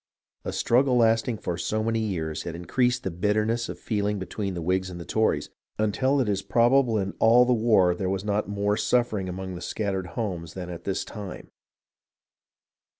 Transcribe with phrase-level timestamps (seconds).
[0.43, 4.17] A struggle lasting for so many years had increased the bitterness of the feel ing
[4.17, 8.25] between the Whigs and Tories, until it is probable in all the war there was
[8.25, 11.51] not more suffering among the scat tered homes than at this time.